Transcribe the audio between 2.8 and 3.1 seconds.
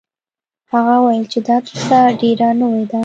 ده.